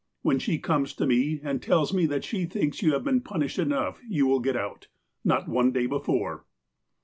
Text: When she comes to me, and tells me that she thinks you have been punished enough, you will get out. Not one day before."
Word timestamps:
When 0.23 0.39
she 0.39 0.57
comes 0.57 0.93
to 0.95 1.05
me, 1.05 1.41
and 1.43 1.61
tells 1.61 1.93
me 1.93 2.07
that 2.07 2.23
she 2.23 2.45
thinks 2.45 2.81
you 2.81 2.93
have 2.93 3.03
been 3.03 3.21
punished 3.21 3.59
enough, 3.59 4.01
you 4.09 4.25
will 4.25 4.39
get 4.39 4.55
out. 4.55 4.87
Not 5.23 5.47
one 5.47 5.71
day 5.71 5.85
before." 5.85 6.47